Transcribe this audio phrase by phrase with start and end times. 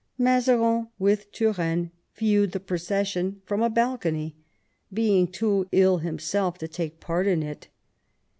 [0.17, 4.35] Mazarin, with Turenne, viewed the procession from a balcony,
[4.91, 7.67] being too ill himself to take part in it.